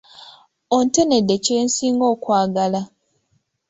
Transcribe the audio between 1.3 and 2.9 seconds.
kye nsinga okwagala.